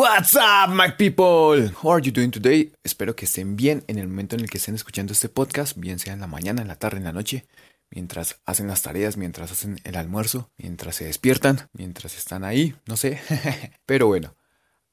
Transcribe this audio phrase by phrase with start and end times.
[0.00, 1.72] What's up, my people?
[1.82, 2.72] How are you doing today?
[2.84, 5.98] Espero que estén bien en el momento en el que estén escuchando este podcast, bien
[5.98, 7.48] sea en la mañana, en la tarde, en la noche,
[7.90, 12.96] mientras hacen las tareas, mientras hacen el almuerzo, mientras se despiertan, mientras están ahí, no
[12.96, 13.20] sé.
[13.86, 14.36] Pero bueno,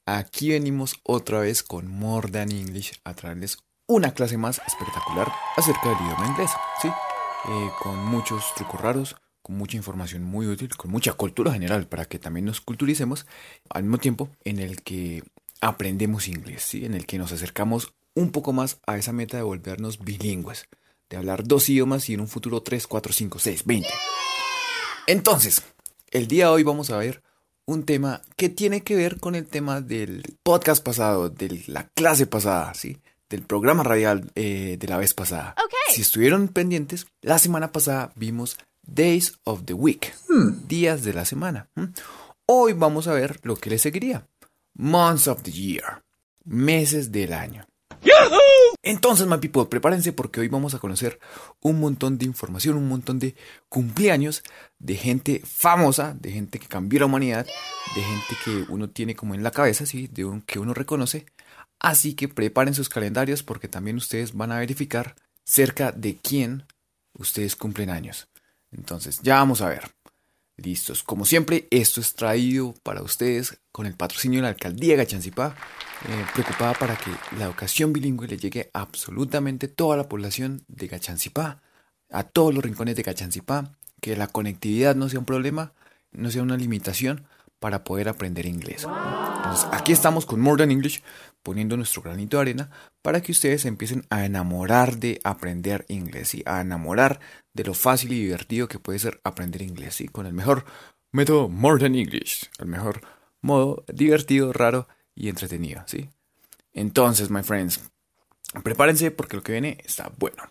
[0.06, 5.88] aquí venimos otra vez con More Than English a traerles una clase más espectacular acerca
[5.88, 6.50] del idioma inglés,
[6.82, 6.88] ¿sí?
[6.88, 9.14] Eh, con muchos trucos raros,
[9.46, 13.26] con mucha información muy útil, con mucha cultura general para que también nos culturicemos,
[13.70, 15.22] al mismo tiempo en el que
[15.60, 16.84] aprendemos inglés, ¿sí?
[16.84, 20.66] en el que nos acercamos un poco más a esa meta de volvernos bilingües,
[21.08, 23.88] de hablar dos idiomas y en un futuro 3, 4, 5, 6, 20.
[25.06, 25.62] Entonces,
[26.10, 27.22] el día de hoy vamos a ver
[27.66, 32.26] un tema que tiene que ver con el tema del podcast pasado, de la clase
[32.26, 32.98] pasada, ¿sí?
[33.30, 35.54] del programa radial eh, de la vez pasada.
[35.88, 40.66] Si estuvieron pendientes, la semana pasada vimos Days of the Week, hmm.
[40.66, 41.68] días de la semana.
[42.46, 44.26] Hoy vamos a ver lo que le seguiría.
[44.74, 46.02] Months of the Year,
[46.44, 47.66] meses del año.
[48.82, 51.18] Entonces, my people, prepárense porque hoy vamos a conocer
[51.60, 53.34] un montón de información, un montón de
[53.68, 54.44] cumpleaños
[54.78, 57.46] de gente famosa, de gente que cambió la humanidad,
[57.96, 60.06] de gente que uno tiene como en la cabeza, ¿sí?
[60.06, 61.26] de un, que uno reconoce.
[61.80, 66.64] Así que preparen sus calendarios porque también ustedes van a verificar cerca de quién
[67.14, 68.28] ustedes cumplen años.
[68.76, 69.90] Entonces, ya vamos a ver.
[70.58, 71.02] Listos.
[71.02, 75.54] Como siempre, esto es traído para ustedes con el patrocinio de la alcaldía de Gachancipá,
[76.08, 80.86] eh, preocupada para que la educación bilingüe le llegue a absolutamente toda la población de
[80.86, 81.60] Gachancipá,
[82.10, 85.74] a todos los rincones de Gachancipá, que la conectividad no sea un problema,
[86.10, 87.26] no sea una limitación
[87.58, 88.84] para poder aprender inglés.
[88.84, 91.02] Entonces, aquí estamos con More Than English
[91.42, 92.70] poniendo nuestro granito de arena
[93.02, 97.20] para que ustedes empiecen a enamorar de aprender inglés y a enamorar
[97.54, 100.64] de lo fácil y divertido que puede ser aprender inglés y con el mejor
[101.12, 103.00] método More Than English, el mejor
[103.40, 106.10] modo divertido, raro y entretenido, ¿sí?
[106.72, 107.80] Entonces, my friends,
[108.62, 110.42] prepárense porque lo que viene está bueno.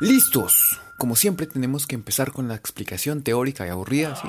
[0.00, 0.80] Listos.
[0.96, 4.28] Como siempre tenemos que empezar con la explicación teórica y aburrida, ¿sí?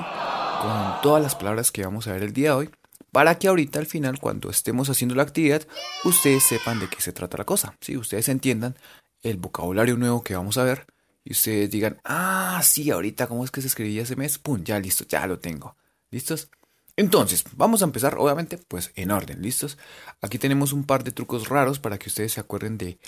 [0.60, 2.70] con todas las palabras que vamos a ver el día de hoy,
[3.12, 5.66] para que ahorita al final, cuando estemos haciendo la actividad,
[6.04, 7.96] ustedes sepan de qué se trata la cosa, ¿sí?
[7.96, 8.76] ustedes entiendan
[9.22, 10.86] el vocabulario nuevo que vamos a ver
[11.24, 14.38] y ustedes digan, ah, sí, ahorita, ¿cómo es que se escribía ese mes?
[14.38, 15.76] Pum, ya listo, ya lo tengo.
[16.10, 16.48] ¿Listos?
[16.96, 19.76] Entonces, vamos a empezar, obviamente, pues en orden, ¿listos?
[20.22, 22.98] Aquí tenemos un par de trucos raros para que ustedes se acuerden de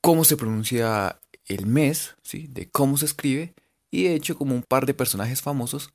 [0.00, 2.46] cómo se pronuncia el mes, ¿sí?
[2.48, 3.54] De cómo se escribe
[3.90, 5.92] y de hecho como un par de personajes famosos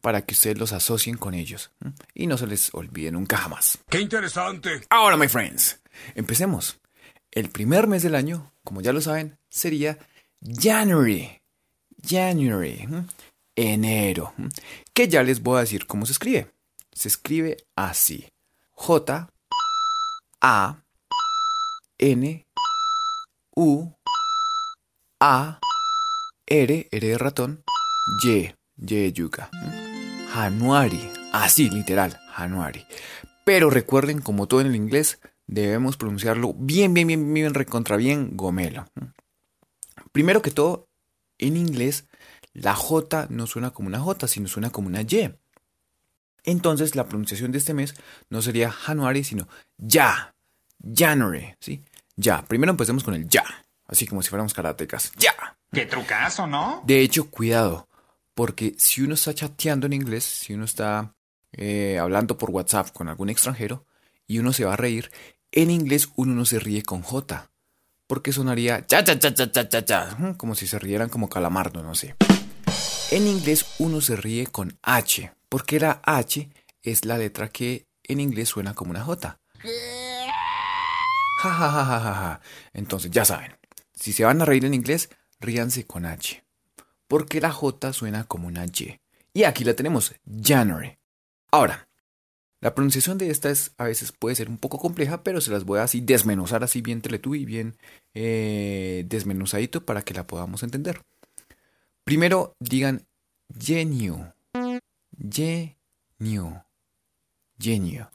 [0.00, 1.72] para que ustedes los asocien con ellos
[2.12, 3.78] y no se les olvide nunca jamás.
[3.88, 4.82] ¡Qué interesante!
[4.90, 5.80] Ahora, my friends,
[6.14, 6.78] empecemos.
[7.30, 9.98] El primer mes del año, como ya lo saben, sería
[10.40, 11.40] January.
[12.06, 12.86] January.
[13.56, 14.34] Enero.
[14.92, 16.52] Que ya les voy a decir cómo se escribe.
[16.92, 18.28] Se escribe así.
[18.72, 19.30] J
[20.40, 20.84] A
[21.98, 22.46] N
[23.56, 23.92] U
[25.26, 25.58] A
[26.44, 27.64] R R de ratón
[28.26, 29.48] Y Y de yuca.
[30.34, 31.00] Januari.
[31.32, 32.84] Así, literal, Januari.
[33.46, 38.36] Pero recuerden, como todo en el inglés, debemos pronunciarlo bien, bien, bien, bien, recontra bien,
[38.36, 38.84] gomelo.
[40.12, 40.90] Primero que todo,
[41.38, 42.06] en inglés,
[42.52, 45.34] la J no suena como una J, sino suena como una Y.
[46.42, 47.94] Entonces, la pronunciación de este mes
[48.28, 49.48] no sería Januari, sino
[49.78, 50.34] ya.
[50.94, 51.82] January, ¿sí?
[52.14, 52.44] Ya.
[52.44, 53.63] Primero empecemos con el ya.
[53.94, 55.12] Así como si fuéramos karatecas.
[55.16, 55.32] Ya.
[55.72, 56.82] Qué trucazo, ¿no?
[56.84, 57.86] De hecho, cuidado.
[58.34, 61.14] Porque si uno está chateando en inglés, si uno está
[61.52, 63.86] eh, hablando por WhatsApp con algún extranjero
[64.26, 65.12] y uno se va a reír,
[65.52, 67.48] en inglés uno no se ríe con J.
[68.08, 71.84] Porque sonaría cha cha cha cha cha cha cha, como si se rieran como calamardo,
[71.84, 72.16] no sé.
[73.12, 76.50] En inglés uno se ríe con H, porque la H
[76.82, 79.38] es la letra que en inglés suena como una J.
[81.44, 82.40] Ja, ja, ja, ja, ja.
[82.72, 83.54] Entonces, ya saben,
[83.94, 85.10] si se van a reír en inglés,
[85.40, 86.44] ríanse con H
[87.14, 88.98] porque la J suena como una Y.
[89.32, 90.98] Y aquí la tenemos, January.
[91.50, 91.88] Ahora,
[92.60, 95.64] la pronunciación de esta es, a veces puede ser un poco compleja, pero se las
[95.64, 97.76] voy a así desmenuzar así bien teletú y bien
[98.14, 101.02] eh, desmenuzadito para que la podamos entender.
[102.04, 103.06] Primero digan
[103.58, 104.34] genio,
[105.30, 106.66] genio,
[107.58, 108.10] genio.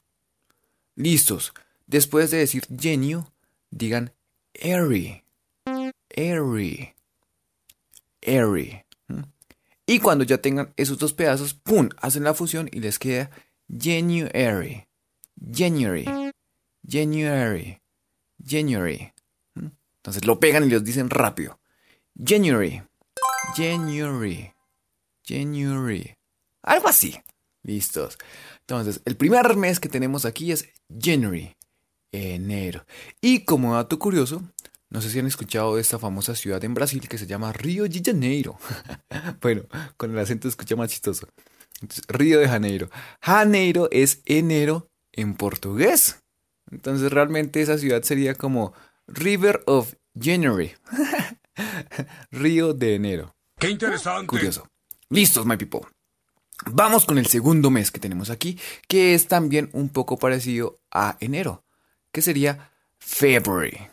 [0.94, 1.54] Listos.
[1.86, 3.32] Después de decir genio,
[3.70, 4.12] digan
[4.60, 5.24] airy,
[6.16, 6.94] airy
[8.22, 8.84] airy.
[9.86, 11.88] Y cuando ya tengan esos dos pedazos, ¡pum!
[12.00, 13.30] Hacen la fusión y les queda
[13.68, 14.86] January.
[15.52, 16.32] January.
[16.86, 17.80] January.
[18.44, 19.12] January.
[19.56, 21.58] Entonces lo pegan y les dicen rápido.
[22.16, 22.82] January.
[23.56, 24.52] January.
[25.26, 26.16] January.
[26.62, 27.16] Algo así.
[27.62, 28.16] Listos.
[28.60, 30.68] Entonces, el primer mes que tenemos aquí es
[30.98, 31.56] January,
[32.12, 32.86] enero.
[33.20, 34.42] Y como dato curioso,
[34.90, 37.84] no sé si han escuchado de esta famosa ciudad en Brasil que se llama Río
[37.84, 38.58] de Janeiro.
[39.40, 39.62] bueno,
[39.96, 41.28] con el acento escucha más chistoso.
[41.80, 42.90] Entonces, Río de Janeiro.
[43.22, 46.20] Janeiro es enero en portugués.
[46.70, 48.72] Entonces realmente esa ciudad sería como
[49.06, 50.72] River of January.
[52.30, 53.34] Río de enero.
[53.58, 54.26] ¡Qué interesante!
[54.26, 54.68] Curioso.
[55.08, 55.80] Listos, my people.
[56.66, 61.16] Vamos con el segundo mes que tenemos aquí, que es también un poco parecido a
[61.20, 61.64] enero,
[62.12, 63.88] que sería February.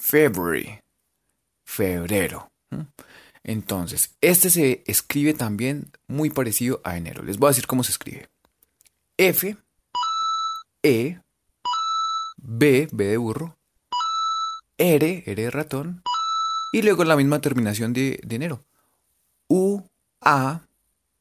[0.00, 0.80] February.
[1.64, 2.50] Febrero.
[3.44, 7.22] Entonces, este se escribe también muy parecido a enero.
[7.22, 8.28] Les voy a decir cómo se escribe.
[9.18, 9.56] F,
[10.82, 11.20] E,
[12.38, 13.56] B, B de burro,
[14.78, 16.02] R, R de ratón,
[16.72, 18.64] y luego la misma terminación de, enero.
[19.48, 19.82] U,
[20.22, 20.62] A,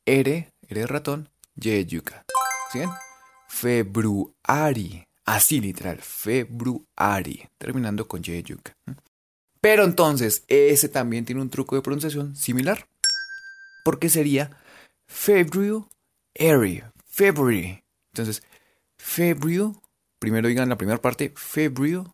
[0.05, 2.25] R, R de ratón, Y de yuca.
[2.71, 2.79] ¿Sí?
[3.49, 5.08] Februari.
[5.29, 7.47] Así literal, Februari.
[7.59, 8.43] Terminando con Y.
[9.61, 12.87] Pero entonces, ese también tiene un truco de pronunciación similar.
[13.85, 14.57] Porque sería
[15.05, 16.83] February.
[17.05, 17.83] February.
[18.11, 18.41] Entonces,
[18.97, 19.75] February.
[20.17, 22.07] Primero digan la primera parte, February.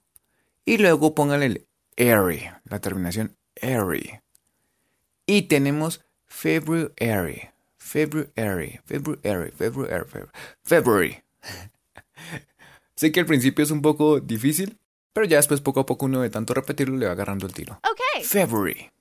[0.65, 1.65] Y luego pongan el
[1.95, 4.19] airy, la terminación airy.
[5.25, 7.49] Y tenemos February.
[7.77, 10.27] February, February, February,
[10.63, 11.23] February.
[12.95, 14.77] Sé que al principio es un poco difícil,
[15.13, 17.79] pero ya después poco a poco uno de tanto repetirlo le va agarrando el tiro.
[17.83, 18.23] Okay.
[18.23, 18.91] February.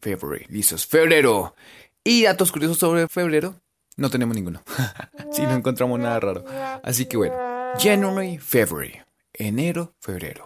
[0.00, 0.46] February.
[0.48, 0.86] Listos.
[0.86, 1.54] Febrero.
[2.02, 3.60] Y datos curiosos sobre febrero.
[3.96, 4.62] No tenemos ninguno.
[5.32, 6.44] Si no encontramos nada raro.
[6.84, 7.34] Así que bueno.
[7.76, 9.00] January, February.
[9.32, 10.44] Enero, febrero.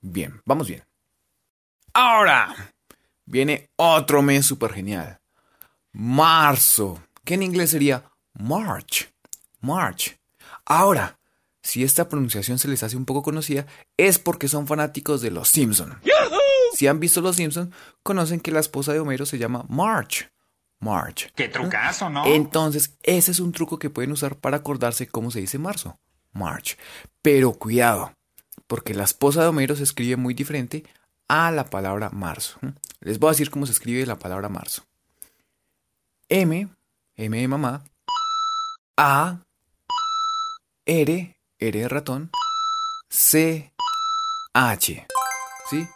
[0.00, 0.82] Bien, vamos bien.
[1.92, 2.52] Ahora
[3.26, 5.20] viene otro mes súper genial.
[5.92, 7.00] Marzo.
[7.24, 9.08] Que en inglés sería March.
[9.60, 10.18] March.
[10.64, 11.16] Ahora,
[11.64, 13.66] si esta pronunciación se les hace un poco conocida,
[13.96, 15.98] es porque son fanáticos de Los Simpson.
[16.74, 17.72] Si han visto Los Simpson,
[18.02, 20.30] conocen que la esposa de Homero se llama March.
[20.78, 21.32] March.
[21.34, 22.26] ¡Qué trucazo, ¿no?
[22.26, 25.98] Entonces, ese es un truco que pueden usar para acordarse cómo se dice marzo.
[26.32, 26.76] March.
[27.22, 28.12] Pero cuidado,
[28.66, 30.84] porque la esposa de Homero se escribe muy diferente
[31.28, 32.58] a la palabra marzo.
[33.00, 34.84] Les voy a decir cómo se escribe la palabra marzo.
[36.28, 36.68] M,
[37.16, 37.84] M de mamá,
[38.98, 39.40] A,
[40.84, 41.33] R,
[41.68, 42.30] R de ratón,
[43.08, 43.72] C,
[44.52, 45.06] H.
[45.70, 45.86] ¿Sí?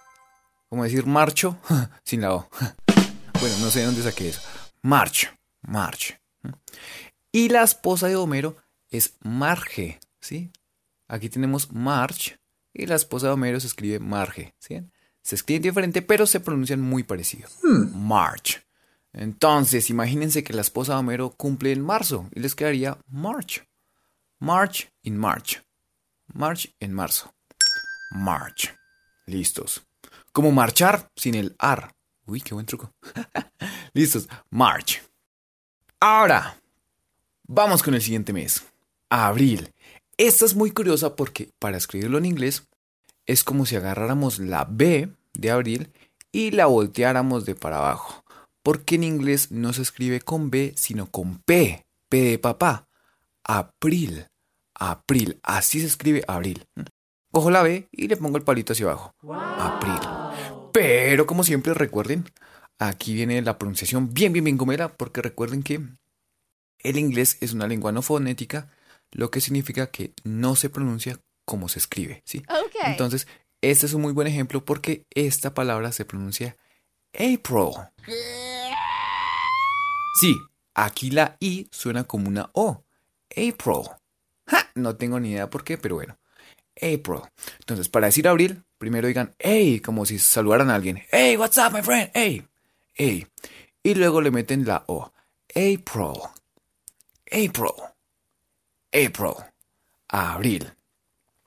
[0.69, 1.59] Como decir marcho
[2.05, 2.49] sin la O.
[3.41, 4.41] Bueno, no sé de dónde saqué eso.
[4.83, 5.33] March,
[5.63, 6.21] March.
[7.31, 8.57] Y la esposa de Homero
[8.91, 10.51] es Marge, ¿sí?
[11.07, 12.37] Aquí tenemos March
[12.75, 14.83] y la esposa de Homero se escribe Marge, ¿sí?
[15.23, 17.49] Se escriben diferente, pero se pronuncian muy parecido.
[17.63, 18.67] March.
[19.13, 23.69] Entonces, imagínense que la esposa de Homero cumple en marzo y les quedaría March.
[24.41, 25.65] March in March.
[26.33, 27.35] March en marzo.
[28.13, 28.73] March.
[29.27, 29.85] Listos.
[30.33, 31.93] Como marchar sin el ar.
[32.25, 32.93] Uy, qué buen truco.
[33.95, 34.29] Listos.
[34.51, 35.03] March.
[35.99, 36.57] Ahora,
[37.49, 38.65] vamos con el siguiente mes.
[39.11, 39.75] Abril.
[40.17, 42.69] Esta es muy curiosa porque para escribirlo en inglés
[43.27, 45.93] es como si agarráramos la B de abril
[46.31, 48.23] y la volteáramos de para abajo.
[48.63, 51.85] Porque en inglés no se escribe con B, sino con P.
[52.09, 52.88] P de papá.
[53.49, 54.27] April.
[54.75, 55.41] April.
[55.43, 56.65] Así se escribe abril.
[57.33, 59.15] Cojo la B y le pongo el palito hacia abajo.
[59.59, 59.99] April.
[60.73, 62.27] Pero como siempre recuerden,
[62.79, 65.81] aquí viene la pronunciación bien, bien, bien gomera, porque recuerden que
[66.81, 68.71] el inglés es una lengua no fonética,
[69.11, 72.43] lo que significa que no se pronuncia como se escribe, ¿sí?
[72.67, 72.93] Okay.
[72.93, 73.27] Entonces,
[73.63, 76.57] este es un muy buen ejemplo porque esta palabra se pronuncia
[77.15, 77.73] April.
[80.21, 80.37] Sí,
[80.75, 82.85] aquí la I suena como una O.
[83.31, 83.91] April.
[84.75, 86.19] No tengo ni idea por qué, pero bueno.
[86.77, 87.23] April.
[87.59, 91.03] Entonces, para decir abril, primero digan hey, como si saludaran a alguien.
[91.11, 92.11] Hey, what's up, my friend?
[92.15, 92.47] Hey,
[92.95, 93.27] hey.
[93.83, 95.13] Y luego le meten la O.
[95.51, 96.23] April.
[97.31, 97.73] April.
[98.93, 99.35] April.
[100.09, 100.73] Abril.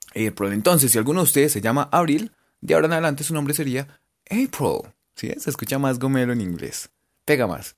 [0.10, 0.54] April.
[0.54, 4.00] Entonces, si alguno de ustedes se llama Abril, de ahora en adelante su nombre sería
[4.30, 4.94] April.
[5.16, 5.34] ¿Sí?
[5.38, 6.90] Se escucha más gomelo en inglés.
[7.26, 7.76] Pega más.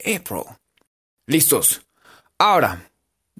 [0.00, 0.44] April.
[1.26, 1.82] Listos.
[2.38, 2.91] Ahora,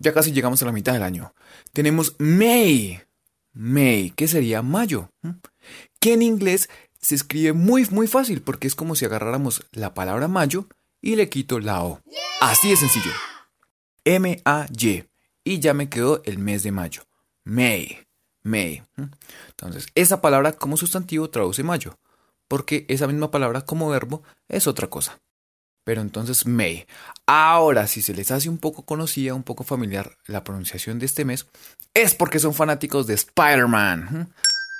[0.02, 1.34] ya casi llegamos a la mitad del año.
[1.72, 3.00] Tenemos May.
[3.52, 5.10] May, que sería mayo.
[6.00, 6.68] Que en inglés
[7.00, 10.66] se escribe muy, muy fácil porque es como si agarráramos la palabra mayo
[11.00, 12.00] y le quito la O.
[12.40, 13.12] Así de sencillo.
[14.04, 15.04] M-A-Y.
[15.44, 17.02] Y ya me quedó el mes de mayo.
[17.44, 17.98] May.
[18.42, 18.82] May.
[19.48, 21.98] Entonces, esa palabra como sustantivo traduce mayo,
[22.48, 25.20] porque esa misma palabra como verbo es otra cosa.
[25.84, 26.86] Pero entonces May.
[27.26, 31.24] Ahora, si se les hace un poco conocida, un poco familiar la pronunciación de este
[31.24, 31.46] mes,
[31.94, 34.32] es porque son fanáticos de Spider-Man.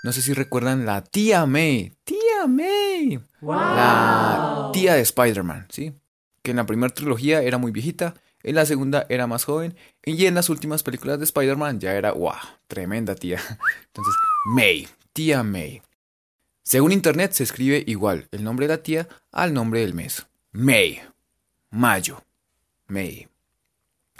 [0.05, 1.97] No sé si recuerdan la tía May.
[2.05, 3.21] Tía May.
[3.41, 5.93] La tía de Spider-Man, ¿sí?
[6.43, 10.27] Que en la primera trilogía era muy viejita, en la segunda era más joven, y
[10.27, 12.35] en las últimas películas de Spider-Man ya era, wow,
[12.67, 13.41] tremenda tía.
[13.87, 14.15] Entonces,
[14.47, 15.83] May, tía May.
[16.65, 20.27] Según internet se escribe igual el nombre de la tía al nombre del mes.
[20.55, 21.01] May.
[21.71, 22.23] Mayo.
[22.87, 23.27] May.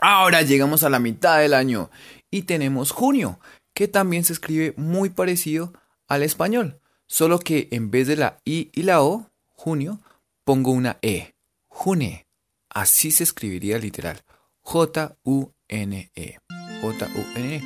[0.01, 1.91] Ahora llegamos a la mitad del año
[2.31, 3.39] y tenemos junio,
[3.75, 5.75] que también se escribe muy parecido
[6.09, 10.01] al español, solo que en vez de la I y la O, junio,
[10.45, 11.35] pongo una E.
[11.69, 12.27] June.
[12.71, 14.23] Así se escribiría literal.
[14.63, 16.39] J-U-N-E.
[16.81, 17.63] J-U-N-E.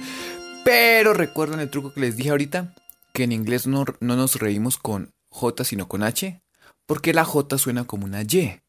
[0.65, 2.75] Pero recuerden el truco que les dije ahorita,
[3.13, 6.43] que en inglés no, no nos reímos con J sino con H,
[6.87, 8.61] porque la J suena como una Y.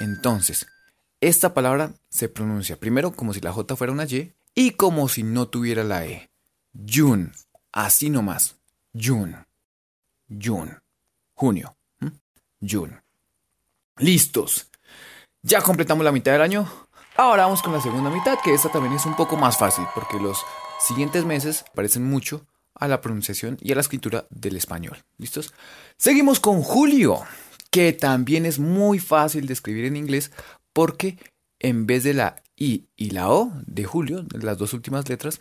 [0.00, 0.66] Entonces,
[1.20, 5.22] esta palabra se pronuncia primero como si la J fuera una Y y como si
[5.22, 6.30] no tuviera la E.
[6.88, 7.32] June.
[7.72, 8.56] Así nomás.
[8.94, 9.44] June.
[10.28, 10.78] June.
[11.34, 11.76] Junio.
[12.60, 13.02] June.
[13.98, 14.70] Listos.
[15.42, 16.68] Ya completamos la mitad del año.
[17.16, 20.18] Ahora vamos con la segunda mitad, que esta también es un poco más fácil, porque
[20.18, 20.44] los
[20.80, 25.04] siguientes meses parecen mucho a la pronunciación y a la escritura del español.
[25.18, 25.52] ¿Listos?
[25.96, 27.22] Seguimos con julio,
[27.74, 30.30] que también es muy fácil de escribir en inglés
[30.72, 31.18] porque
[31.58, 35.40] en vez de la I y la O de julio, las dos últimas letras,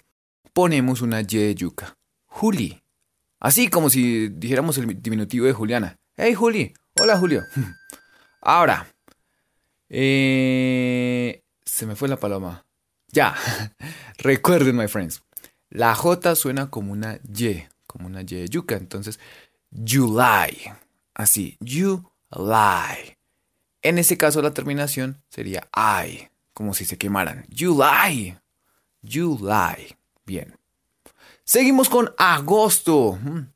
[0.51, 1.95] ponemos una Y de yuca.
[2.25, 2.81] Juli.
[3.39, 5.99] Así como si dijéramos el diminutivo de Juliana.
[6.15, 6.73] Hey Juli.
[6.99, 7.43] Hola Julio.
[8.41, 8.91] Ahora.
[9.89, 12.65] Eh, se me fue la paloma.
[13.09, 13.35] Ya.
[14.17, 15.21] Recuerden, my friends.
[15.69, 18.75] La J suena como una Y, como una Y de yuca.
[18.75, 19.19] Entonces,
[19.71, 20.57] July.
[21.13, 21.57] Así,
[22.33, 23.17] July.
[23.81, 27.45] En ese caso, la terminación sería I, como si se quemaran.
[27.55, 28.37] July.
[29.03, 29.95] July.
[30.25, 30.57] Bien.
[31.43, 33.19] Seguimos con agosto.
[33.21, 33.49] Mm.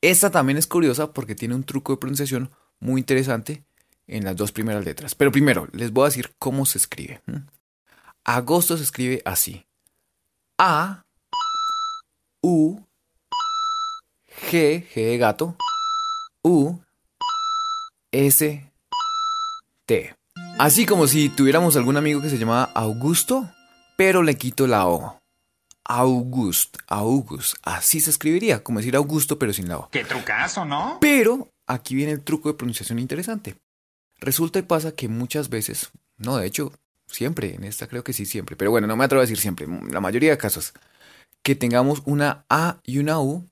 [0.00, 3.64] Esta también es curiosa porque tiene un truco de pronunciación muy interesante
[4.06, 5.14] en las dos primeras letras.
[5.14, 7.22] Pero primero, les voy a decir cómo se escribe.
[7.26, 7.46] Mm.
[8.24, 9.66] Agosto se escribe así.
[10.58, 11.04] A
[12.40, 12.80] U,
[14.50, 15.56] G, G de gato,
[16.42, 16.83] U,
[18.14, 18.70] S,
[19.86, 20.14] T.
[20.60, 23.50] Así como si tuviéramos algún amigo que se llamaba Augusto,
[23.96, 25.20] pero le quito la O.
[25.82, 29.88] August, August, así se escribiría, como decir Augusto pero sin la O.
[29.90, 30.98] Qué trucazo, ¿no?
[31.00, 33.56] Pero aquí viene el truco de pronunciación interesante.
[34.20, 36.72] Resulta y pasa que muchas veces, no, de hecho,
[37.08, 39.66] siempre, en esta creo que sí, siempre, pero bueno, no me atrevo a decir siempre,
[39.90, 40.72] la mayoría de casos,
[41.42, 43.44] que tengamos una A y una U,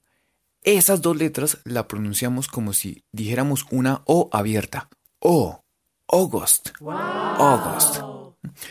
[0.63, 4.89] esas dos letras la pronunciamos como si dijéramos una O abierta.
[5.19, 5.61] O.
[6.09, 6.71] August.
[6.81, 8.01] August.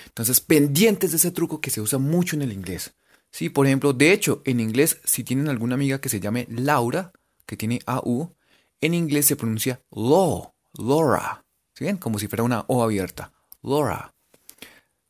[0.05, 2.93] Entonces, pendientes de ese truco que se usa mucho en el inglés.
[3.31, 7.12] Sí, por ejemplo, de hecho, en inglés, si tienen alguna amiga que se llame Laura,
[7.45, 8.36] que tiene AU,
[8.81, 11.45] en inglés se pronuncia Law, Laura.
[11.74, 11.93] ¿Sí?
[11.98, 13.31] Como si fuera una O abierta.
[13.62, 14.13] Laura.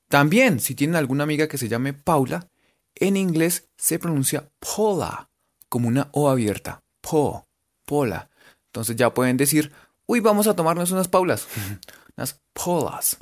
[0.08, 2.48] También, si tienen alguna amiga que se llame Paula,
[2.96, 5.31] en inglés se pronuncia Paula,
[5.72, 6.84] como una O abierta.
[7.00, 7.48] Po,
[7.86, 8.30] Pola.
[8.68, 9.72] Entonces ya pueden decir,
[10.06, 11.48] uy, vamos a tomarnos unas Paulas.
[12.18, 13.18] unas Polas.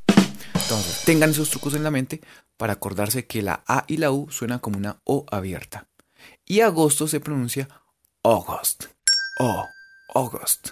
[0.56, 2.22] Entonces, tengan esos trucos en la mente
[2.58, 5.88] para acordarse que la A y la U suenan como una O abierta.
[6.44, 7.70] Y agosto se pronuncia
[8.24, 8.86] August.
[9.40, 9.66] O,
[10.16, 10.72] August.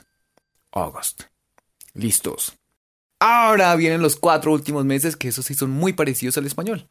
[0.72, 1.24] August.
[1.94, 2.58] Listos.
[3.20, 6.90] Ahora vienen los cuatro últimos meses que esos sí son muy parecidos al español.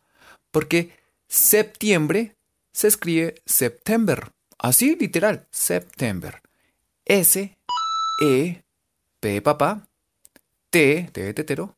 [0.52, 0.97] Porque
[1.28, 2.37] septiembre
[2.73, 4.31] se escribe September.
[4.59, 6.43] Así literal, September.
[7.05, 7.57] S,
[8.23, 8.63] E,
[9.21, 9.87] P de papá,
[10.71, 11.77] T, T de tetero,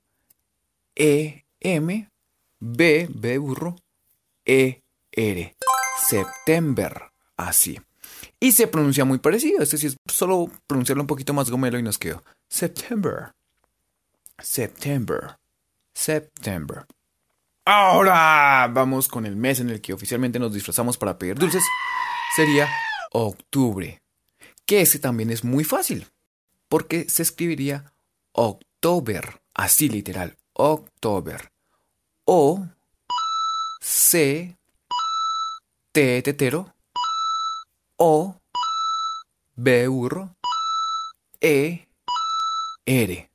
[0.94, 2.10] E, M,
[2.58, 3.76] B, B de burro,
[4.44, 4.82] E,
[5.12, 5.56] R.
[6.08, 7.10] September.
[7.36, 7.80] Así.
[8.40, 9.62] Y se pronuncia muy parecido.
[9.62, 12.22] Es decir, solo pronunciarlo un poquito más gomelo y nos quedó.
[12.48, 13.32] September.
[14.38, 15.36] September.
[15.92, 16.86] September.
[17.64, 21.62] Ahora vamos con el mes en el que oficialmente nos disfrazamos para pedir dulces.
[22.34, 22.68] Sería
[23.12, 24.00] octubre.
[24.66, 26.06] Que ese también es muy fácil.
[26.68, 27.92] Porque se escribiría
[28.32, 29.40] October.
[29.54, 30.36] Así literal.
[30.52, 31.50] October.
[32.24, 32.66] O.
[33.80, 34.56] C.
[35.92, 36.74] T tetero.
[37.96, 38.36] O.
[39.56, 40.36] B burro.
[41.40, 41.88] E.
[42.86, 43.30] R.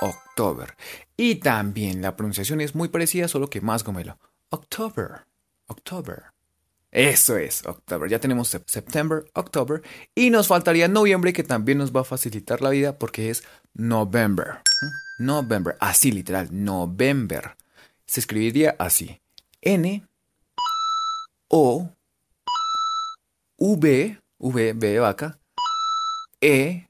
[0.00, 0.76] October.
[1.16, 4.18] Y también la pronunciación es muy parecida, solo que más gomelo.
[4.50, 5.26] October.
[5.66, 6.32] October.
[6.92, 8.10] Eso es, October.
[8.10, 9.82] Ya tenemos September, October.
[10.14, 14.60] Y nos faltaría noviembre, que también nos va a facilitar la vida porque es November.
[15.18, 15.76] November.
[15.80, 17.56] Así literal, November.
[18.04, 19.20] Se escribiría así.
[19.62, 20.06] N
[21.48, 21.90] O
[23.56, 25.38] V V B de vaca
[26.40, 26.88] E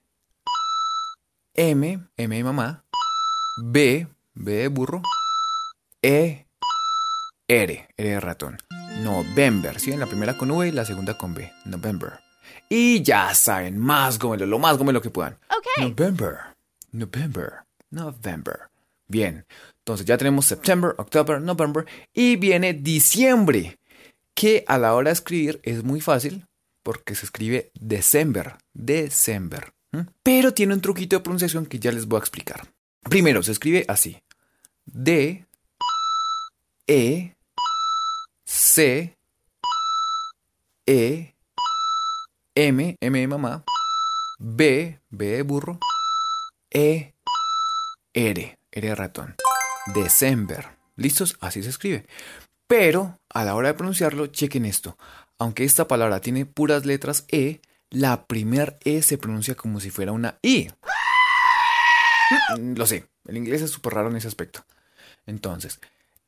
[1.54, 2.84] M M de mamá
[3.58, 5.02] B B de burro
[6.00, 6.46] E
[7.46, 8.58] R R de ratón.
[9.00, 9.92] November, ¿sí?
[9.92, 11.52] En la primera con V y la segunda con B.
[11.64, 12.20] November.
[12.68, 15.38] Y ya saben, más gómelo, lo más gómelo que puedan.
[15.48, 15.88] Okay.
[15.88, 16.38] November,
[16.92, 17.52] November,
[17.90, 18.60] November.
[19.08, 19.44] Bien,
[19.78, 23.78] entonces ya tenemos September, October, November y viene diciembre,
[24.34, 26.46] que a la hora de escribir es muy fácil
[26.82, 29.72] porque se escribe December, December.
[30.22, 32.66] Pero tiene un truquito de pronunciación que ya les voy a explicar.
[33.02, 34.22] Primero se escribe así:
[34.86, 35.44] D,
[36.86, 37.36] E,
[38.54, 39.16] C,
[40.84, 41.34] E,
[42.54, 43.64] M, M de mamá,
[44.38, 45.78] B, B de burro,
[46.70, 47.14] E,
[48.12, 49.36] R, R de ratón.
[49.94, 50.68] December.
[50.96, 51.38] ¿Listos?
[51.40, 52.06] Así se escribe.
[52.66, 54.98] Pero a la hora de pronunciarlo, chequen esto.
[55.38, 60.12] Aunque esta palabra tiene puras letras E, la primer E se pronuncia como si fuera
[60.12, 60.68] una I.
[62.58, 64.66] Mm, Lo sé, el inglés es súper raro en ese aspecto.
[65.24, 65.80] Entonces,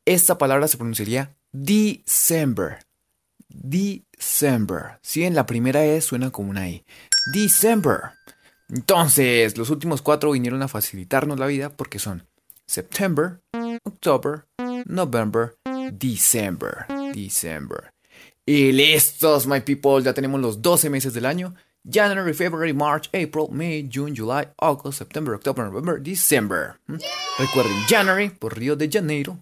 [0.07, 2.81] esta palabra se pronunciaría December.
[3.49, 4.99] December.
[5.03, 6.85] Si en la primera E suena como una I.
[7.33, 8.11] December.
[8.69, 12.27] Entonces, los últimos cuatro vinieron a facilitarnos la vida porque son
[12.67, 13.41] September,
[13.85, 14.47] October,
[14.87, 15.57] November,
[15.93, 16.87] December.
[17.15, 17.93] December.
[18.45, 20.03] Y listos, my people.
[20.03, 21.55] Ya tenemos los 12 meses del año.
[21.89, 26.81] January, February, March, April, May, June, July, August, September, October, November, December.
[26.89, 26.97] ¿Mm?
[27.39, 29.39] Recuerden, January por Río de Janeiro.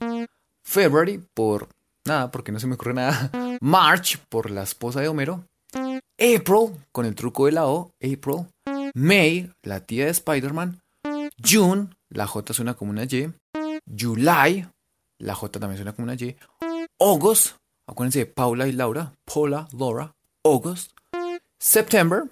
[0.62, 1.68] February por
[2.06, 3.30] nada, porque no se me ocurre nada.
[3.60, 5.44] March por la esposa de Homero.
[6.18, 8.46] April con el truco de la O, April.
[8.94, 10.80] May, la tía de Spider-Man.
[11.42, 13.32] June, la J suena como una Y.
[13.98, 14.68] July,
[15.18, 16.36] la J también suena como una Y.
[17.00, 17.56] August,
[17.88, 19.12] acuérdense de Paula y Laura.
[19.24, 20.92] Paula, Laura, August.
[21.58, 22.24] September,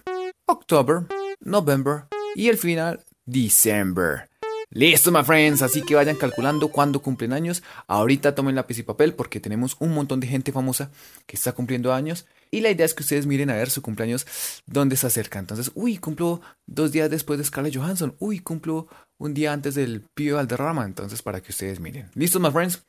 [0.47, 1.07] October,
[1.41, 4.30] November y el final, December.
[4.73, 7.65] Listo, my friends, así que vayan calculando cuándo cumplen años.
[7.89, 10.93] Ahorita tomen lápiz y papel porque tenemos un montón de gente famosa
[11.27, 12.27] que está cumpliendo años.
[12.53, 14.27] Y la idea es que ustedes miren a ver su cumpleaños
[14.67, 15.41] dónde se acerca.
[15.41, 18.15] Entonces, uy, cumplo dos días después de Scarlett Johansson.
[18.21, 18.87] Uy, cumplo
[19.19, 20.85] un día antes del Pío Valderrama.
[20.85, 22.09] Entonces, para que ustedes miren.
[22.15, 22.85] ¿Listos, my friends?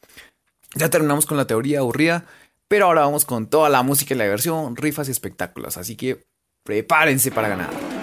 [0.76, 2.26] Ya terminamos con la teoría aburrida.
[2.67, 5.78] Pero ahora vamos con toda la música y la diversión, rifas y espectáculos.
[5.78, 6.24] Así que
[6.63, 8.01] prepárense para ganar.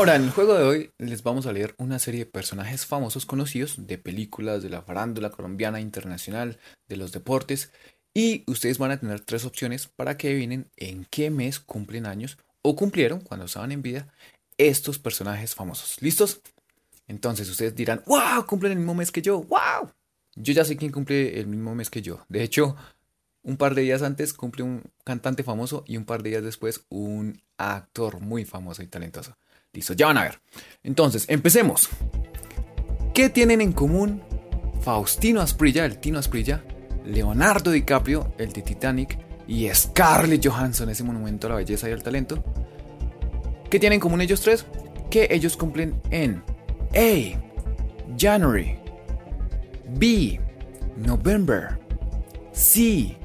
[0.00, 3.26] Ahora, en el juego de hoy les vamos a leer una serie de personajes famosos
[3.26, 6.58] conocidos de películas, de la farándula colombiana internacional,
[6.88, 7.70] de los deportes.
[8.14, 12.38] Y ustedes van a tener tres opciones para que adivinen en qué mes cumplen años
[12.62, 14.08] o cumplieron cuando estaban en vida
[14.56, 16.00] estos personajes famosos.
[16.00, 16.40] ¿Listos?
[17.06, 19.92] Entonces ustedes dirán, wow, cumplen el mismo mes que yo, wow.
[20.34, 22.24] Yo ya sé quién cumple el mismo mes que yo.
[22.30, 22.74] De hecho,
[23.42, 26.86] un par de días antes cumple un cantante famoso y un par de días después
[26.88, 29.36] un actor muy famoso y talentoso.
[29.72, 30.40] Listo, ya van a ver.
[30.82, 31.88] Entonces, empecemos.
[33.14, 34.22] ¿Qué tienen en común
[34.82, 36.64] Faustino Asprilla, el Tino Asprilla,
[37.04, 42.02] Leonardo DiCaprio, el de Titanic, y Scarlett Johansson, ese monumento a la belleza y al
[42.02, 42.42] talento?
[43.70, 44.66] ¿Qué tienen en común ellos tres?
[45.10, 46.42] Que ellos cumplen en
[46.94, 47.38] A.
[48.18, 48.76] January.
[49.96, 50.40] B.
[50.96, 51.78] November.
[52.52, 53.16] C.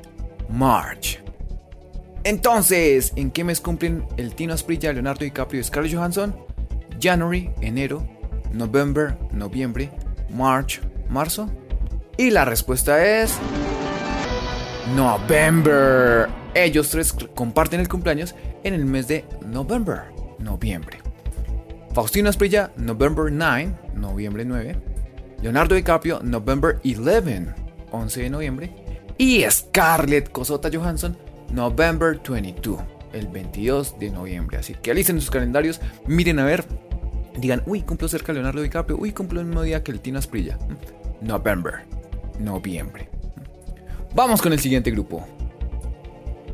[0.50, 1.25] March.
[2.26, 6.36] Entonces, ¿en qué mes cumplen el Tino Asprilla, Leonardo DiCaprio y Scarlett Johansson?
[7.00, 8.04] January, enero,
[8.52, 9.92] November, noviembre,
[10.32, 11.48] March, marzo.
[12.18, 13.38] Y la respuesta es
[14.96, 16.28] November.
[16.56, 18.34] Ellos tres comparten el cumpleaños
[18.64, 20.06] en el mes de November,
[20.40, 20.98] noviembre.
[21.94, 24.76] Faustino Asprilla, November 9, noviembre 9.
[25.44, 27.54] Leonardo DiCaprio, November 11,
[27.92, 28.76] 11 de noviembre.
[29.16, 31.16] Y Scarlett Cosota Johansson,
[31.52, 32.82] November 22,
[33.14, 34.58] el 22 de noviembre.
[34.58, 36.66] Así que alicen sus calendarios, miren a ver,
[37.38, 40.58] digan, uy, cumplo cerca Leonardo DiCaprio, uy, cumplo el mismo día que el Tino Asprilla.
[41.22, 41.86] November,
[42.40, 43.10] noviembre.
[44.14, 45.26] Vamos con el siguiente grupo.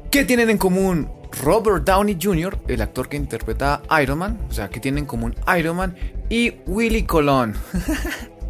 [0.09, 1.09] ¿Qué tienen en común
[1.43, 4.39] Robert Downey Jr., el actor que interpreta a Iron Man?
[4.49, 5.95] O sea, ¿qué tienen en común Iron Man
[6.29, 7.55] y Willy Colón?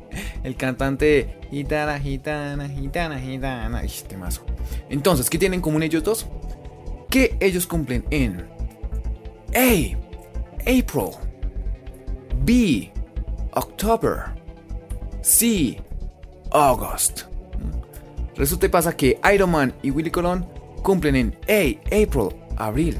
[0.43, 3.83] el cantante Gitana, Gitana, Gitana, Gitana.
[3.83, 4.45] Ish, temazo.
[4.89, 6.27] Entonces, ¿qué tienen en común ellos dos?
[7.09, 8.47] Que ellos cumplen en
[9.55, 9.97] A.
[10.61, 11.11] April.
[12.43, 12.91] B.
[13.53, 14.23] October.
[15.21, 15.81] C.
[16.51, 17.23] August.
[18.35, 20.47] Resulta y pasa que Iron Man y Willy Colón
[20.83, 22.97] cumplen en A, April, abril,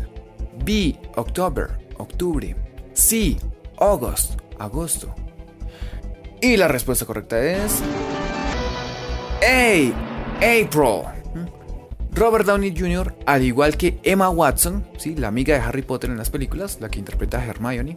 [0.64, 2.56] B, October, octubre,
[2.94, 3.38] C,
[3.78, 5.14] August, agosto.
[6.42, 7.84] Y la respuesta correcta es
[9.48, 11.04] A, April.
[12.14, 15.16] Robert Downey Jr., al igual que Emma Watson, ¿sí?
[15.16, 17.96] la amiga de Harry Potter en las películas, la que interpreta a Hermione,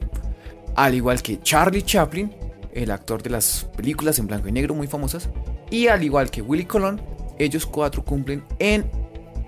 [0.77, 2.33] al igual que Charlie Chaplin,
[2.75, 5.31] el actor de las películas en blanco y negro muy famosas,
[5.71, 7.01] y al igual que Willy Colon,
[7.39, 8.85] ellos cuatro cumplen en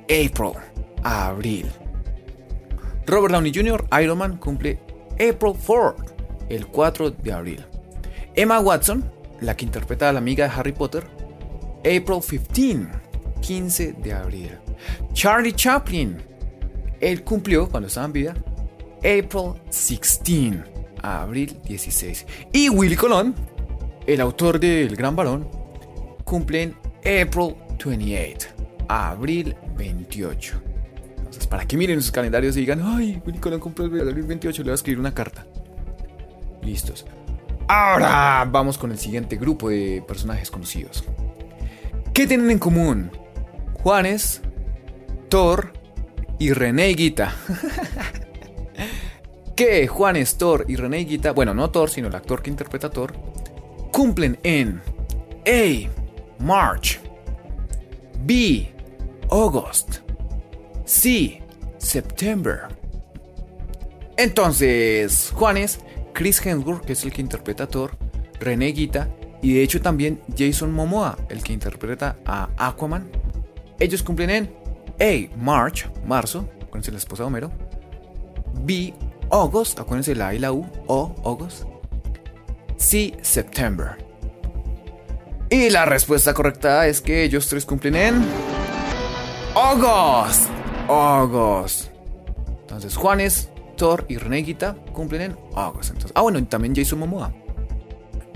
[0.05, 0.55] April,
[1.05, 1.67] abril.
[3.07, 4.81] Robert Downey Jr., Iron Man, cumple
[5.13, 5.97] April 4,
[6.49, 7.67] el 4 de abril.
[8.39, 11.07] Emma Watson, la que interpreta a la amiga de Harry Potter,
[11.79, 12.21] April
[12.53, 12.89] 15,
[13.41, 14.51] 15 de abril.
[15.15, 16.19] Charlie Chaplin,
[17.01, 18.35] él cumplió cuando estaba en vida,
[18.99, 20.55] April 16,
[21.03, 22.27] abril 16.
[22.53, 23.35] Y Willy Colón,
[24.07, 25.49] el autor del Gran Balón,
[26.25, 28.49] cumple en April 28,
[28.89, 30.61] abril 28.
[31.17, 34.63] Entonces, para que miren sus calendarios y digan, ay, Willy Colón cumple el abril 28,
[34.63, 35.47] le voy a escribir una carta.
[36.63, 37.07] Listos.
[37.69, 41.05] Ahora vamos con el siguiente grupo de personajes conocidos.
[42.15, 43.11] ¿Qué tienen en común?
[43.83, 44.41] Juanes,
[45.29, 45.73] Thor
[46.39, 47.35] y René Guita.
[49.57, 52.91] que Juanes, Thor y René Guita, bueno, no Thor, sino el actor que interpreta a
[52.91, 53.15] Thor,
[53.93, 54.81] cumplen en
[55.47, 55.91] A.
[56.39, 57.01] March,
[58.21, 58.73] B.
[59.31, 59.99] August,
[60.85, 61.43] C.
[61.79, 62.69] September.
[64.17, 65.81] Entonces, Juanes,
[66.17, 67.91] Chris Hemsworth, que es el que interpreta a Thor,
[68.41, 69.11] René Guita
[69.43, 73.11] y de hecho también Jason Momoa, el que interpreta a Aquaman,
[73.79, 74.55] ellos cumplen en
[74.99, 75.37] A.
[75.37, 77.53] March, marzo, acuérdense la esposa de Homero.
[78.65, 78.95] B.
[79.31, 81.65] August, acuérdense la A y la U, O, August.
[82.79, 83.15] C.
[83.21, 83.99] September.
[85.51, 88.25] Y la respuesta correcta es que ellos tres cumplen en
[89.55, 90.49] August.
[90.89, 91.91] August.
[92.63, 95.91] Entonces Juanes, Thor y Reneguita cumplen en August.
[95.91, 97.33] Entonces, ah, bueno, y también Jason Momoa.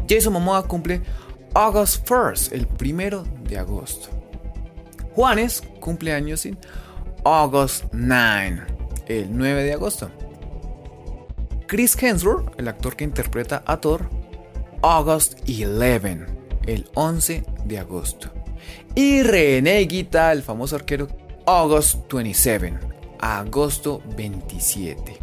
[0.09, 1.03] Jason Momoa cumple
[1.55, 4.09] August 1st, el primero de agosto.
[5.15, 6.59] Juanes cumple años en
[7.25, 8.63] August 9,
[9.09, 10.11] el 9 de agosto.
[11.67, 14.09] Chris Hemsworth, el actor que interpreta a Thor,
[14.83, 16.27] August 11,
[16.67, 18.31] el 11 de agosto.
[18.95, 21.09] Y René Guita, el famoso arquero,
[21.47, 22.79] August 27,
[23.21, 25.20] agosto 27.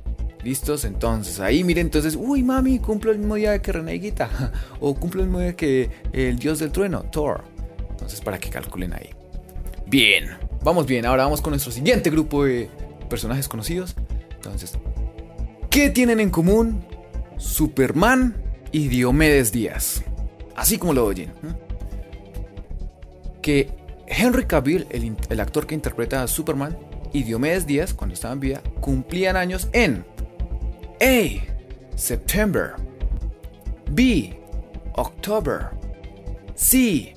[0.47, 0.85] ¿Listos?
[0.85, 4.53] Entonces, ahí miren, entonces, uy, mami, cumplo el mismo día que René Guita.
[4.79, 7.43] O cumplo el mismo día que el dios del trueno, Thor.
[7.89, 9.09] Entonces, para que calculen ahí.
[9.87, 11.05] Bien, vamos bien.
[11.05, 12.69] Ahora vamos con nuestro siguiente grupo de
[13.09, 13.97] personajes conocidos.
[14.35, 14.71] Entonces,
[15.69, 16.81] ¿qué tienen en común
[17.35, 20.01] Superman y Diomedes Díaz?
[20.55, 21.33] Así como lo oyen.
[23.41, 23.69] Que
[24.07, 26.77] Henry Cavill, el, el, actor que interpreta a Superman,
[27.11, 30.05] y Diomedes Díaz, cuando estaban en vida, cumplían años en
[31.01, 31.95] A.
[31.95, 32.73] September.
[33.91, 34.39] B.
[34.95, 35.69] October.
[36.55, 37.13] C.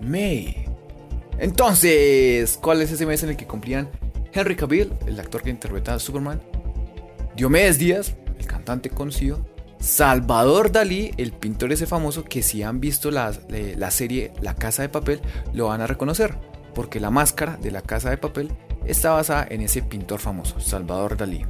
[0.00, 0.64] May.
[1.38, 3.90] Entonces, ¿cuál es ese mes en el que cumplían
[4.32, 6.40] Henry Cavill, el actor que interpreta a Superman?
[7.36, 9.44] Diomedes Díaz, el cantante conocido.
[9.78, 14.82] Salvador Dalí, el pintor ese famoso que si han visto la, la serie La Casa
[14.82, 15.20] de Papel,
[15.52, 16.36] lo van a reconocer.
[16.74, 18.52] Porque la máscara de La Casa de Papel
[18.86, 21.44] está basada en ese pintor famoso, Salvador Dalí.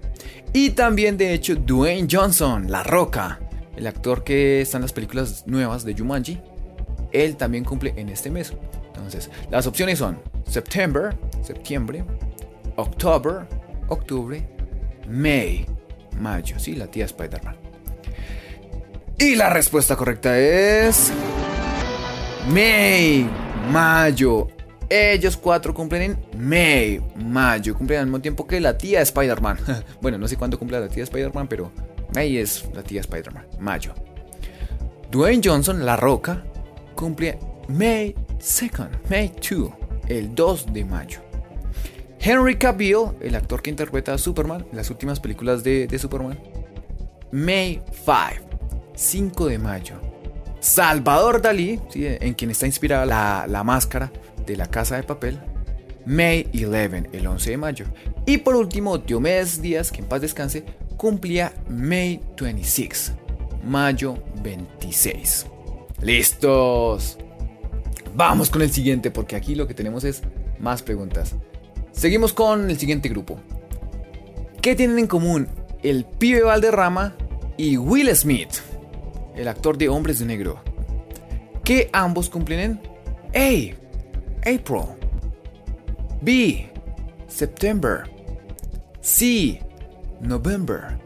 [0.52, 3.38] Y también, de hecho, Dwayne Johnson, La Roca,
[3.76, 6.40] el actor que está en las películas nuevas de Jumanji,
[7.12, 8.52] él también cumple en este mes.
[8.88, 12.04] Entonces, las opciones son September, septiembre,
[12.76, 13.46] October,
[13.88, 14.48] octubre,
[15.08, 15.66] May,
[16.18, 16.58] mayo.
[16.58, 17.56] Sí, la tía Spider-Man.
[19.18, 21.12] Y la respuesta correcta es.
[22.48, 23.28] May,
[23.70, 24.48] mayo.
[24.92, 27.76] Ellos cuatro cumplen en May, mayo.
[27.76, 29.56] Cumplen al mismo tiempo que la tía Spider-Man.
[30.02, 31.70] bueno, no sé cuándo cumple la tía Spider-Man, pero
[32.12, 33.94] May es la tía Spider-Man, mayo.
[35.08, 36.42] Dwayne Johnson, La Roca,
[36.96, 39.70] cumple May 2nd, May 2,
[40.08, 41.20] el 2 de mayo.
[42.18, 46.38] Henry Cavill, el actor que interpreta a Superman en las últimas películas de, Superman,
[47.30, 49.94] May 5, 5 de mayo.
[50.58, 54.12] Salvador Dalí, en quien está inspirada la, la máscara
[54.50, 55.38] de la casa de papel,
[56.04, 57.86] May 11, el 11 de mayo.
[58.26, 60.64] Y por último, Diomedes Díaz, que en paz descanse,
[60.96, 63.12] cumplía May 26,
[63.64, 65.46] mayo 26.
[66.02, 67.16] ¡Listos!
[68.14, 70.22] Vamos con el siguiente, porque aquí lo que tenemos es
[70.58, 71.36] más preguntas.
[71.92, 73.38] Seguimos con el siguiente grupo.
[74.60, 75.48] ¿Qué tienen en común
[75.82, 77.14] el pibe Valderrama
[77.56, 78.50] y Will Smith,
[79.36, 80.60] el actor de Hombres de Negro?
[81.62, 82.80] Que ambos cumplen en
[83.34, 83.76] A,
[84.40, 84.86] April,
[86.22, 86.72] B.
[87.28, 88.04] September.
[89.00, 89.60] C.
[90.20, 90.98] November.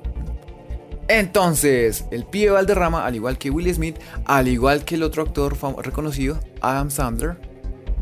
[1.09, 5.57] Entonces, el pibe Valderrama, al igual que Will Smith, al igual que el otro actor
[5.85, 7.37] reconocido, Adam Sandler,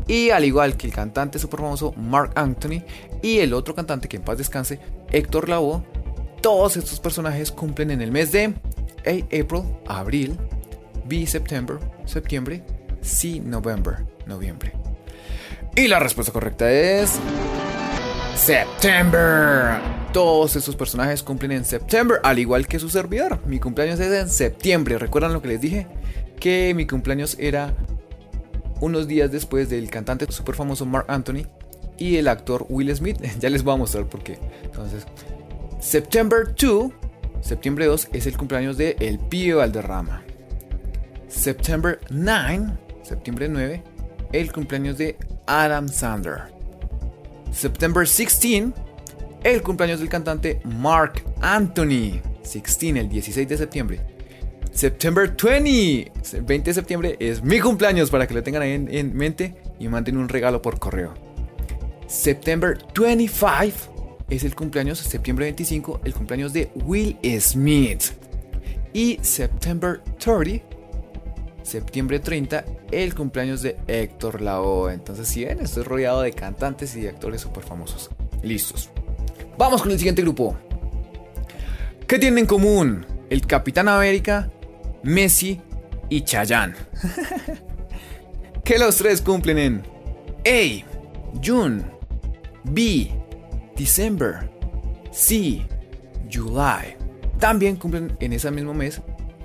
[0.07, 2.83] y al igual que el cantante super famoso Mark Anthony
[3.21, 4.79] y el otro cantante que en paz descanse,
[5.11, 5.83] Héctor Lavoe,
[6.41, 8.53] todos estos personajes cumplen en el mes de
[9.05, 9.37] A.
[9.41, 10.37] April, abril,
[11.05, 11.25] B.
[11.25, 12.63] September, septiembre,
[13.01, 13.39] C.
[13.39, 14.82] November, noviembre.
[15.75, 17.19] Y la respuesta correcta es
[18.35, 19.79] September.
[20.13, 23.39] Todos estos personajes cumplen en septiembre, al igual que su servidor.
[23.47, 24.99] Mi cumpleaños es en septiembre.
[24.99, 25.87] ¿Recuerdan lo que les dije?
[26.39, 27.73] Que mi cumpleaños era
[28.81, 31.47] unos días después del cantante super famoso Mark Anthony
[31.97, 33.17] y el actor Will Smith.
[33.39, 34.37] ya les voy a mostrar por qué.
[34.63, 35.07] Entonces,
[35.79, 36.91] September 2,
[37.41, 40.21] septiembre 2 es el cumpleaños de El Pío Valderrama.
[41.27, 43.83] September 9, septiembre 9,
[44.33, 45.15] el cumpleaños de
[45.47, 46.51] Adam Sandler.
[47.51, 48.65] September 16,
[49.43, 52.19] el cumpleaños del cantante Mark Anthony.
[52.41, 54.01] 16, el 16 de septiembre.
[54.71, 59.15] September 20, el 20 de septiembre es mi cumpleaños para que lo tengan ahí en,
[59.15, 61.13] mente y manden un regalo por correo.
[62.07, 68.03] September 25 es el cumpleaños, septiembre 25, el cumpleaños de Will Smith.
[68.93, 70.65] Y September 30,
[71.63, 74.93] septiembre 30, el cumpleaños de Héctor Lavoe.
[74.93, 78.09] Entonces, si ven, estoy rodeado de cantantes y de actores súper famosos.
[78.43, 78.89] Listos.
[79.57, 80.57] Vamos con el siguiente grupo.
[82.07, 84.51] ¿Qué tienen en común el Capitán América,
[85.03, 85.61] Messi
[86.09, 86.75] y Chayanne?
[88.63, 89.83] que los tres cumplen en
[90.45, 90.85] A.
[91.43, 91.83] June,
[92.63, 93.11] B.
[93.75, 94.49] December,
[95.11, 95.65] C.
[96.31, 96.95] July.
[97.39, 99.01] También cumplen en ese mismo mes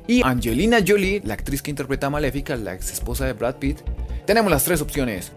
[0.08, 3.80] y Angelina Jolie, la actriz que interpreta a Maléfica, la ex esposa de Brad Pitt.
[4.26, 5.32] Tenemos las tres opciones: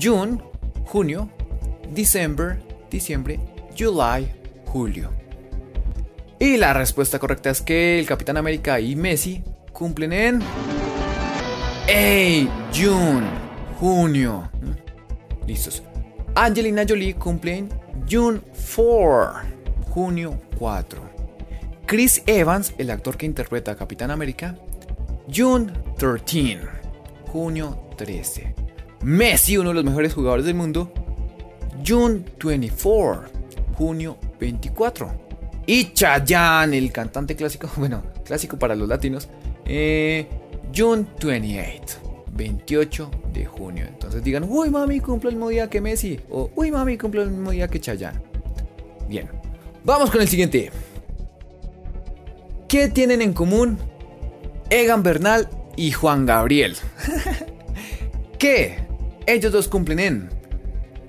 [0.00, 0.38] June,
[0.86, 1.28] junio,
[1.92, 3.40] December, diciembre,
[3.76, 4.30] July,
[4.66, 5.10] julio.
[6.38, 10.40] Y la respuesta correcta es que el Capitán América y Messi cumplen en
[11.88, 13.26] Hey, June,
[13.80, 14.48] junio.
[15.46, 15.82] Listos.
[16.36, 17.68] Angelina Jolie cumple en
[18.08, 18.40] June
[18.76, 19.32] 4,
[19.90, 21.13] junio 4.
[21.86, 24.56] Chris Evans, el actor que interpreta a Capitán América,
[25.32, 26.60] June 13,
[27.26, 28.54] junio 13.
[29.02, 30.92] Messi, uno de los mejores jugadores del mundo,
[31.86, 33.24] June 24,
[33.74, 35.24] junio 24.
[35.66, 39.28] Y Chayanne, el cantante clásico, bueno, clásico para los latinos,
[39.66, 40.26] eh,
[40.74, 43.84] June 28, 28 de junio.
[43.86, 46.18] Entonces digan, uy mami, cumple el mismo día que Messi.
[46.30, 48.20] O uy mami, cumple el mismo día que Chayanne.
[49.06, 49.28] Bien,
[49.84, 50.70] vamos con el siguiente.
[52.74, 53.78] ¿Qué tienen en común
[54.68, 56.76] Egan Bernal y Juan Gabriel?
[58.40, 58.84] ¿Qué?
[59.28, 60.28] Ellos dos cumplen en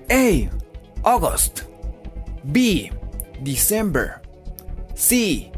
[0.08, 0.48] A.
[1.02, 1.62] August
[2.44, 2.92] B.
[3.40, 4.12] December
[4.94, 5.50] C.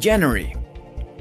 [0.00, 0.52] January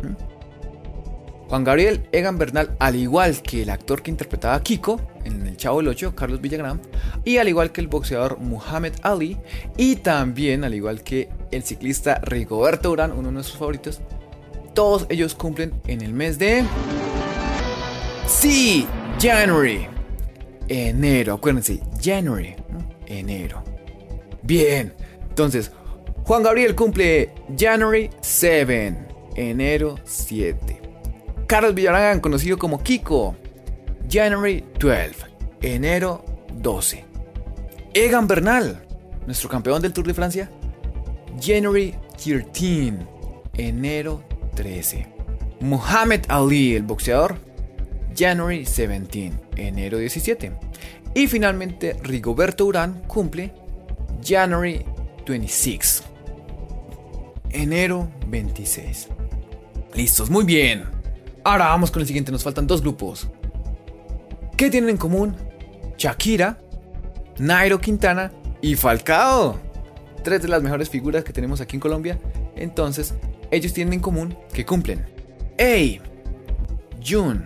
[0.04, 1.48] ¿Mm?
[1.50, 5.58] Juan Gabriel Egan Bernal, al igual que el actor que interpretaba a Kiko en El
[5.58, 6.80] Chavo del 8, Carlos Villagrán,
[7.26, 9.36] y al igual que el boxeador Muhammad Ali,
[9.78, 14.00] y también al igual que el ciclista Rigoberto Urán, uno de nuestros favoritos,
[14.78, 16.64] todos ellos cumplen en el mes de...
[18.28, 18.86] Sí,
[19.20, 19.88] January.
[20.68, 22.56] Enero, acuérdense, January,
[23.08, 23.64] enero.
[24.44, 24.94] Bien,
[25.28, 25.72] entonces,
[26.26, 28.96] Juan Gabriel cumple January 7,
[29.36, 30.80] enero 7.
[31.48, 33.36] Carlos Villarán, conocido como Kiko,
[34.08, 35.12] January 12,
[35.64, 37.04] enero 12.
[37.96, 38.86] Egan Bernal,
[39.26, 40.52] nuestro campeón del Tour de Francia,
[41.42, 42.94] January 13,
[43.56, 44.27] enero
[44.58, 45.08] 13.
[45.62, 47.38] Muhammad Ali, el boxeador,
[48.18, 50.52] January 17, enero 17.
[51.14, 53.54] Y finalmente Rigoberto Urán cumple
[54.24, 54.84] January
[55.26, 56.04] 26,
[57.52, 59.08] enero 26.
[59.94, 60.84] Listos, muy bien.
[61.44, 63.30] Ahora vamos con el siguiente, nos faltan dos grupos.
[64.58, 65.36] ¿Qué tienen en común?
[65.98, 66.58] Shakira,
[67.38, 69.60] Nairo Quintana y Falcao.
[70.24, 72.20] Tres de las mejores figuras que tenemos aquí en Colombia.
[72.56, 73.14] Entonces,
[73.52, 75.06] ellos tienen en común que cumplen
[75.60, 76.04] A.
[77.06, 77.42] June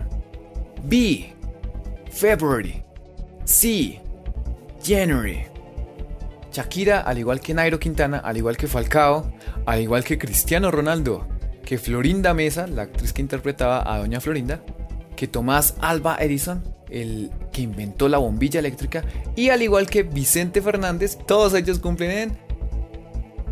[0.84, 1.32] B.
[2.10, 2.82] February
[3.44, 4.00] C.
[4.84, 5.52] January
[6.52, 9.32] Shakira, al igual que Nairo Quintana, al igual que Falcao,
[9.64, 11.26] al igual que Cristiano Ronaldo,
[11.64, 14.62] que Florinda Mesa, la actriz que interpretaba a Doña Florinda,
[15.16, 19.02] que Tomás Alba Edison, el que inventó la bombilla eléctrica,
[19.34, 22.30] y al igual que Vicente Fernández, todos ellos cumplen en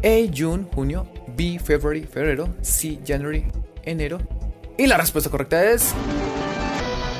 [0.04, 0.30] A.
[0.36, 3.44] June, junio, B, February, febrero, C, January,
[3.82, 4.18] enero.
[4.76, 5.94] Y la respuesta correcta es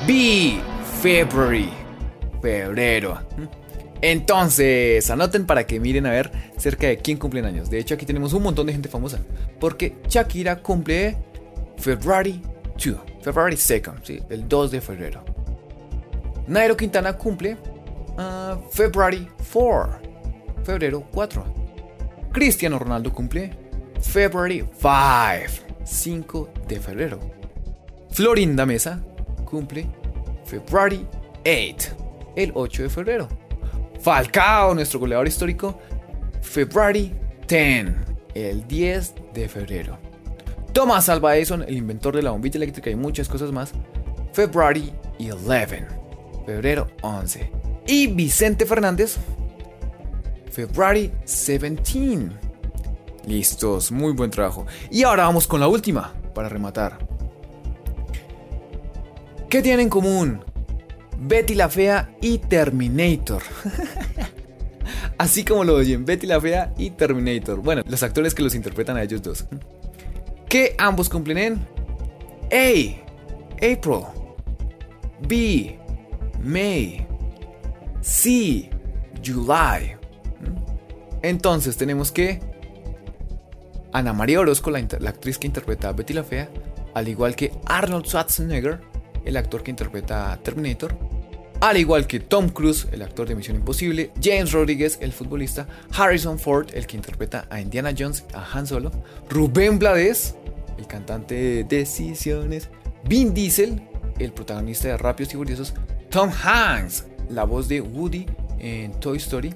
[0.07, 0.59] B,
[1.03, 1.71] February,
[2.41, 3.19] febrero.
[4.03, 7.69] Entonces, anoten para que miren a ver cerca de quién cumplen años.
[7.69, 9.21] De hecho, aquí tenemos un montón de gente famosa.
[9.59, 11.17] Porque Shakira cumple
[11.77, 12.41] February
[12.83, 14.21] 2, February 2nd, ¿sí?
[14.31, 15.25] el 2 de febrero.
[16.47, 17.57] Nairo Quintana cumple
[18.17, 20.01] uh, February 4,
[20.65, 21.45] febrero 4.
[22.33, 23.51] Cristiano Ronaldo cumple
[24.01, 27.21] February 5, 5 de febrero.
[28.11, 29.01] Florinda Mesa
[29.45, 29.87] cumple
[30.45, 31.07] February
[31.45, 33.29] 8, el 8 de febrero.
[34.01, 35.79] Falcao, nuestro goleador histórico,
[36.43, 37.15] February
[37.47, 37.87] 10,
[38.35, 39.99] el 10 de febrero.
[40.73, 43.73] Thomas Alva Edison, el inventor de la bombilla eléctrica y muchas cosas más,
[44.33, 45.87] February 11,
[46.47, 47.51] febrero 11.
[47.87, 49.17] Y Vicente Fernández,
[50.51, 52.50] February 17.
[53.27, 54.67] Listos, muy buen trabajo.
[54.91, 56.99] Y ahora vamos con la última, para rematar.
[59.49, 60.45] ¿Qué tienen en común?
[61.19, 63.43] Betty la Fea y Terminator.
[65.19, 67.61] Así como lo oyen, Betty la Fea y Terminator.
[67.61, 69.45] Bueno, los actores que los interpretan a ellos dos.
[70.49, 71.55] ¿Qué ambos cumplen en
[72.53, 73.11] A.
[73.57, 74.05] April.
[75.29, 75.79] B.
[76.43, 77.07] May.
[78.01, 78.71] C.
[79.25, 79.97] July.
[81.23, 82.41] Entonces tenemos que
[83.93, 86.49] Ana María Orozco, la, actriz que interpreta a Betty la Fea,
[86.95, 88.81] al igual que Arnold Schwarzenegger,
[89.25, 90.97] el actor que interpreta a Terminator,
[91.61, 96.39] al igual que Tom Cruise, el actor de Misión Imposible, James Rodriguez, el futbolista, Harrison
[96.39, 98.91] Ford, el que interpreta a Indiana Jones, a Han Solo,
[99.29, 100.35] Rubén Blades,
[100.79, 102.71] el cantante de Decisiones,
[103.05, 103.83] Vin Diesel,
[104.19, 105.75] el protagonista de Rápidos y Furiosos,
[106.11, 108.27] Tom Hanks, la voz de Woody
[108.59, 109.55] en Toy Story,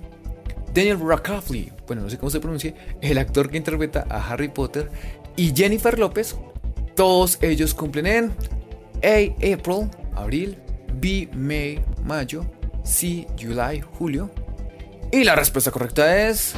[0.75, 4.91] Daniel Radcliffe, bueno, no sé cómo se pronuncia, el actor que interpreta a Harry Potter,
[5.37, 6.37] y Jennifer López,
[6.97, 8.33] todos ellos cumplen en
[9.03, 9.55] A.
[9.55, 10.59] April, abril,
[11.01, 11.29] B.
[11.33, 12.45] May, mayo,
[12.83, 13.27] C.
[13.41, 14.31] July, julio.
[15.13, 16.55] Y la respuesta correcta es...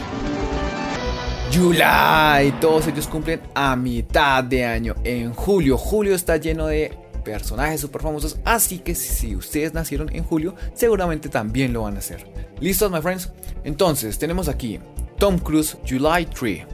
[1.52, 2.52] July.
[2.60, 4.94] Todos ellos cumplen a mitad de año.
[5.04, 5.78] En julio.
[5.78, 6.92] Julio está lleno de
[7.26, 8.38] personajes super famosos.
[8.44, 12.24] Así que si ustedes nacieron en julio, seguramente también lo van a hacer.
[12.60, 13.32] ¿Listos, my friends?
[13.64, 14.78] Entonces, tenemos aquí
[15.18, 16.64] Tom Cruise, July 3.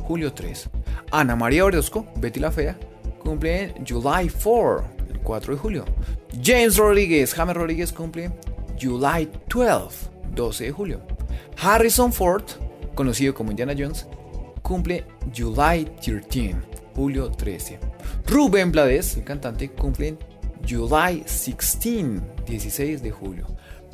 [0.00, 0.68] Julio 3.
[1.10, 2.78] Ana María Orozco, Betty la Fea,
[3.20, 4.84] cumple July 4.
[5.08, 5.84] El 4 de julio.
[6.42, 8.30] James Rodriguez, James Rodríguez cumple
[8.78, 10.10] July 12.
[10.34, 11.00] 12 de julio.
[11.58, 12.44] Harrison Ford,
[12.94, 14.06] conocido como Indiana Jones,
[14.62, 16.56] cumple July 13,
[16.94, 17.91] julio 13.
[18.26, 20.18] Rubén Blades, el cantante, cumple en
[20.68, 23.46] July 16, 16 de julio.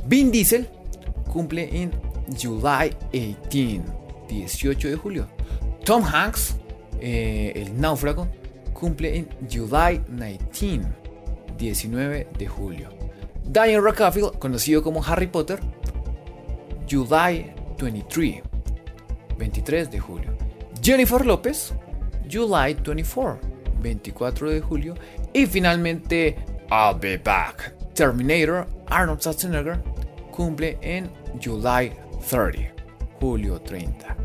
[0.07, 0.69] Vin Diesel
[1.31, 1.93] cumple en
[2.41, 3.83] July 18,
[4.29, 5.27] 18 de julio.
[5.85, 6.57] Tom Hanks,
[7.01, 8.29] eh, el náufrago,
[8.73, 10.87] cumple en July 19,
[11.57, 12.89] 19 de julio.
[13.45, 15.59] Daniel Radcliffe, conocido como Harry Potter,
[16.91, 18.43] July 23,
[19.39, 20.37] 23 de julio.
[20.83, 21.73] Jennifer López,
[22.31, 23.41] July 24,
[23.81, 24.95] 24 de julio.
[25.33, 26.37] Y finalmente,
[26.71, 27.75] I'll be back.
[27.95, 29.83] Terminator, Arnold Schwarzenegger,
[30.31, 31.11] cumple en
[31.43, 31.93] July
[32.29, 32.75] 30,
[33.21, 34.17] julio 30.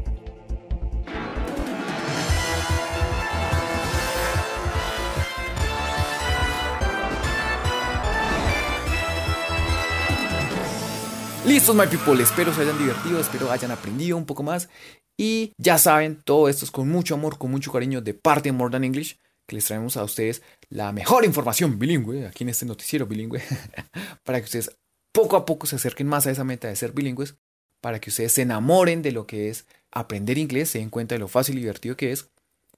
[11.46, 12.24] Listos, my people.
[12.24, 14.70] Espero se hayan divertido, espero hayan aprendido un poco más.
[15.18, 18.54] Y ya saben, todo esto es con mucho amor, con mucho cariño de parte de
[18.54, 22.66] More Than English, que les traemos a ustedes la mejor información bilingüe aquí en este
[22.66, 23.42] noticiero bilingüe,
[24.24, 24.76] para que ustedes
[25.12, 27.36] poco a poco se acerquen más a esa meta de ser bilingües,
[27.82, 31.20] para que ustedes se enamoren de lo que es aprender inglés, se den cuenta de
[31.20, 32.30] lo fácil y divertido que es,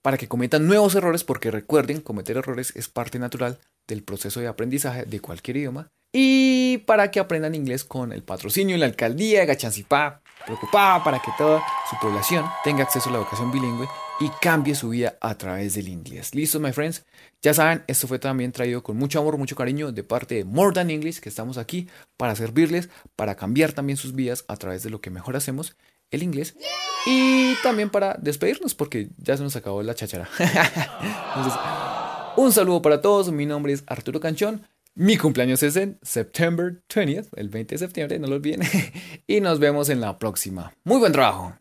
[0.02, 4.48] para que cometan nuevos errores, porque recuerden, cometer errores es parte natural del proceso de
[4.48, 9.42] aprendizaje de cualquier idioma, y para que aprendan inglés con el patrocinio y la alcaldía
[9.42, 13.88] de Gachancipá, preocupada para que toda su población tenga acceso a la educación bilingüe
[14.20, 16.34] y cambie su vida a través del inglés.
[16.34, 17.06] ¿Listos, my friends?
[17.42, 20.74] Ya saben, esto fue también traído con mucho amor, mucho cariño de parte de More
[20.74, 24.90] Than English, que estamos aquí para servirles, para cambiar también sus vidas a través de
[24.90, 25.76] lo que mejor hacemos,
[26.12, 26.56] el inglés.
[27.06, 30.28] Y también para despedirnos, porque ya se nos acabó la cháchara.
[30.40, 31.60] Entonces,
[32.38, 34.66] un saludo para todos, mi nombre es Arturo Canchón.
[34.98, 38.62] Mi cumpleaños es en September 20th, el 20 de septiembre, no lo olviden.
[39.28, 40.74] Y nos vemos en la próxima.
[40.86, 41.54] Muy buen trabajo.